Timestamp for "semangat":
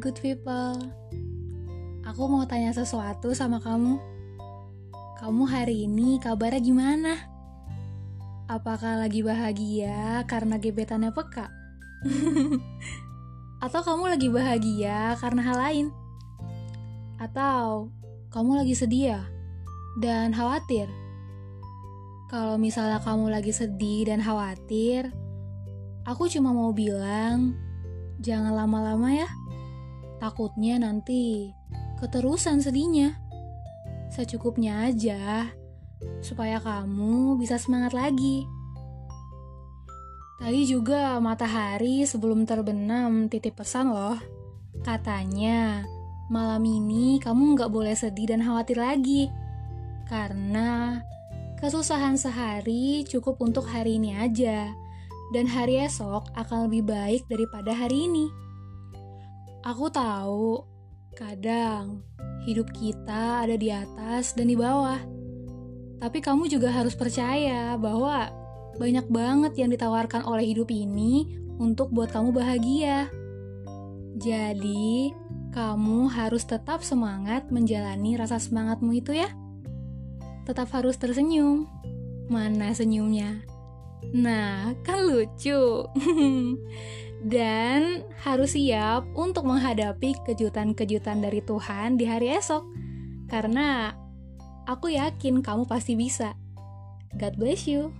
37.56-37.96, 76.80-77.52